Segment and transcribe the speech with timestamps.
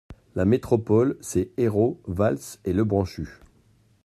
[0.33, 3.37] La métropole, c’est Ayrault, Valls et Lebranchu.